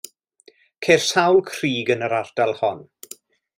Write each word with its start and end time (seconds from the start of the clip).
Ceir 0.87 1.03
sawl 1.09 1.37
crug 1.51 1.93
yn 1.97 2.03
yr 2.09 2.17
ardal 2.23 2.57
hon. 2.63 2.85